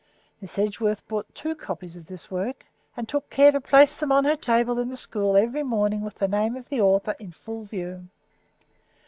[0.41, 2.65] Miss Edgeworth bought two copies of this work,
[2.97, 6.15] and took care to place them on her table in the school every morning with
[6.15, 8.07] the name of the author in full view.